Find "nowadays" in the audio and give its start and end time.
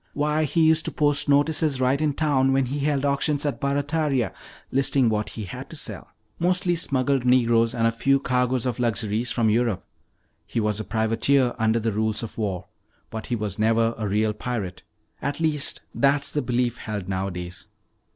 17.07-17.67